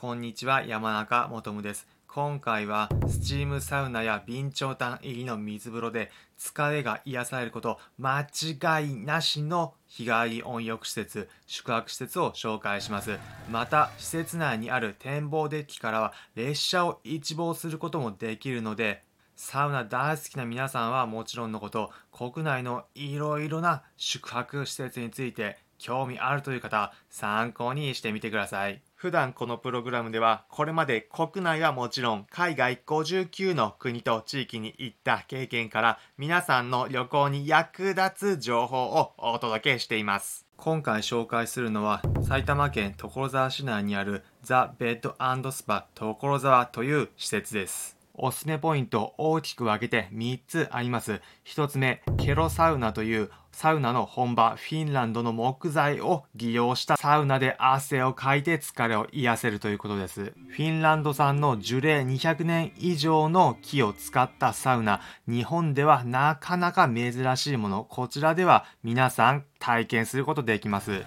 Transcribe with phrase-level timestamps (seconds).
[0.00, 1.86] こんにちは、山中もとむです。
[2.08, 13.18] 今回はスチームサウナや備長炭入りの水風呂で疲れが癒されること間違いなしの日帰り温浴施設、宿泊施設を紹介します。
[13.50, 19.02] また、施設内にある展望デッキからは列車を一望することもできるので、
[19.36, 28.82] サウナ大好きな皆さんはもちろんのこと、国内のいろいろな宿泊施設について興味あるという方、参考にしてみてください。
[28.94, 40.46] 普段このプログラムでは、これまで国内はもちろん、海外59の国と地域に行った経験から、皆さんの旅行に役立つ情報をお届けしています。
[40.58, 47.96] 今回紹介するのは、埼玉県所沢市内にあるザ・ベッドスパ所沢という施設です。
[48.12, 51.22] おすすめポイント大きく分けて3つあります。
[51.46, 60.24] 1つ目、ケロサウナというサウナの本場フィンランドの木材を利用したサウナで汗をかいて疲れを癒せるということです。
[60.24, 71.04] フィンランド産の樹齢200年以上の木を使ったサウナ、日本ではなかなか珍しいもの、こちらでは皆さん体験することできます。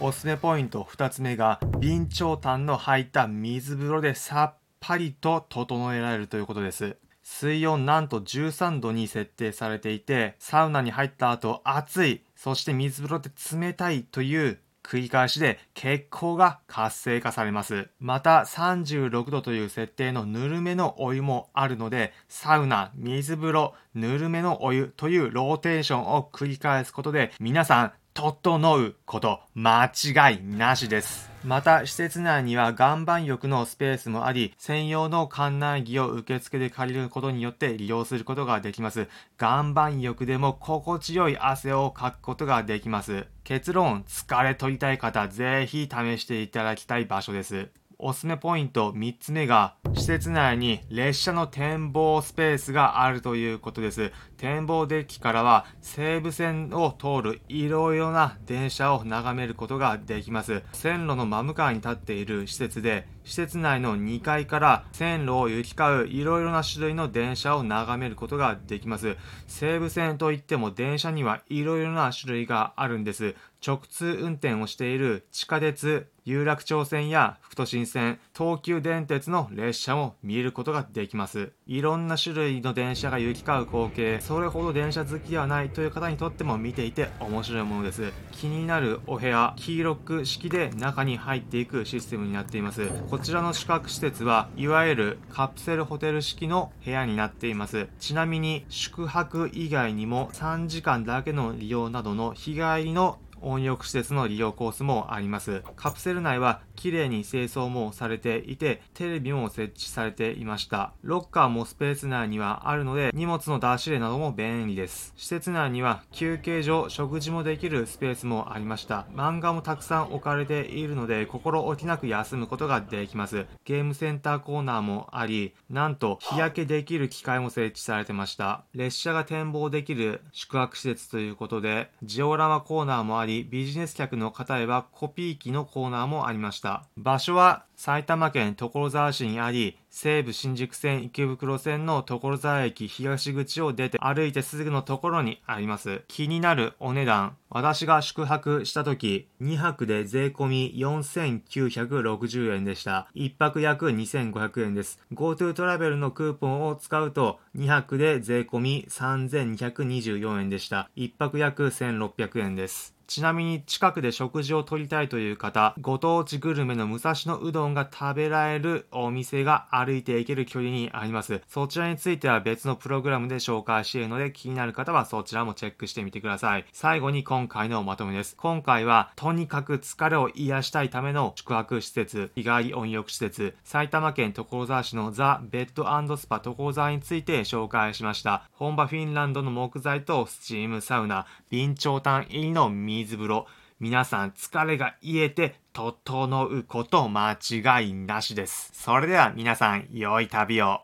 [0.00, 6.96] おすすめポイント2つ目が、備長炭の入った水風呂でさっぱりと整えられるということです。
[7.30, 17.90] 水温なんと13度に設定されていて、サウナに入った後暑い、そして水風呂で冷たいという繰り返しで血行が活性化されます。
[18.00, 31.30] また36度という設定のぬるめのお湯もあるので、サウナ、水風呂、ぬるめのお湯というローテーションを繰り返すことで皆さん整うこと間違いなしです。
[31.44, 39.06] また、施設内には岩盤浴のスペースもあり、専用の館内着を受付で借りることによって利用することができます。
[39.40, 43.28] 岩盤浴でも心地よい汗をかくことができます。
[43.44, 47.68] 結論、疲れ取りたい方、ぜひ試していただきたい場所です。
[48.00, 54.12] おすすめポイント3つ目が、施設内に列車の展望スペースがあるということです。
[54.38, 60.62] 展望デッキからは西武線を通るいろいろな電車を眺めることができます。
[60.72, 69.16] 線路の真向かいに立っている施設で、施設内の2階から線路を行き交ういろいろな種類の電車を眺めることができます。
[69.46, 73.34] 西武線といっても電車にはいろいろな種類があるんです。
[73.66, 81.52] 直通運転をしている地下鉄、有楽町線や副都心線、東急電鉄の列車も見ることができます。
[81.66, 88.12] いろんな種類の電車が行き交う光景、それほど電車好きではないという方にとっても見ていて面白いものです。
[88.30, 92.88] 気になるお部屋、黄色く式で中に入っていくシステムになっています。
[93.08, 97.88] こちらの宿泊施設はいわゆるカプセルホテル式の部屋になっています。
[98.00, 105.62] ちなみに宿泊以外にも3時間だけの利用などの日帰りの温浴施設の利用コースもあります。
[105.76, 110.92] カプセル内は綺麗に清掃もされていて、テレビも設置されていました。
[111.02, 115.12] ロッカーもスペース内にはあるので、荷物の出し入れなども便利です。
[115.16, 119.06] 施設内には休憩所、食事もできるスペースもありました。
[119.14, 123.46] 漫画もたくさん置かれているので、心置きなく休むことができます。
[123.64, 128.64] ゲームセンターコーナーもあり、なんと日焼けできる機械も設置されてました。
[128.74, 136.86] 列車が展望できる宿泊施設ということで、ジオラマコーナーもあり、り、ビジネス客の方へはコピー機のコーナーもありました。
[136.96, 146.02] 場所は埼玉県所沢市にあり、西武新宿線池袋線の所沢駅東口を出て歩いてすぐのところにあります。
[146.08, 147.36] 気になるお値段。
[147.50, 153.08] 私が宿泊した時、2泊で税込み4960円でした。
[153.14, 154.98] 1泊約2500円です。
[155.14, 160.90] GoTo トラベルのクーポンを使うと、2泊で税込み3224円でした。
[160.96, 162.98] 1泊約1600円です。
[163.08, 171.42] ちなみに近くで食事をとりたいという方、ご当地グルメの武蔵野うどんが食べられるお店が歩いていける距離にあります。
[171.48, 176.64] そちらについては別のプログラムで紹介しているので気になる方はそちらもチェックしてみてください。
[176.72, 178.36] 最後に今回のまとめです。
[178.36, 188.48] 今回はとにかく疲れを癒したいための宿泊施設、日帰り温浴施設、埼玉県所沢市のザ・ベッドスパ所沢について紹介しました。
[188.52, 193.46] 本場フィンランドの木材とスチームサウナ、備長炭入りの水風呂、
[193.80, 198.72] 皆さん疲れが癒えて整うこと間違いなしです。
[198.72, 200.80] それでは皆さん良い旅を。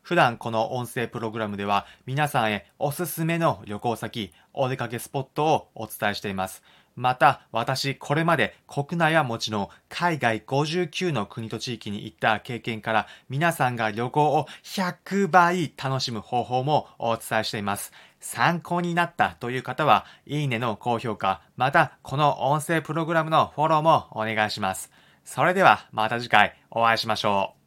[0.00, 6.64] 普段この音声プログラムでは皆さんへおすすめの旅行先、お出かけスポットをお伝えしています。
[6.96, 17.92] また、私、これまで国内はもちろん、海外59の国と地域に行った経験から、皆さんが旅行を100倍楽しむ方法もお伝えしています。
[18.22, 24.90] 参考になったという方は、いいねの高評価、また、この音声プログラムのフォローもお願いします。
[25.24, 27.61] それではまた次回お会いしましょう。